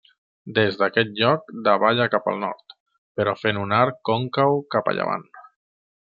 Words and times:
Des 0.59 0.77
d'aquest 0.77 1.11
lloc 1.19 1.51
davalla 1.67 2.07
cap 2.13 2.31
al 2.33 2.39
nord, 2.45 2.75
però 3.21 3.37
fent 3.43 3.61
un 3.67 3.77
arc 3.83 4.01
còncau 4.11 4.59
cap 4.77 4.91
a 4.93 4.97
llevant. 5.01 5.29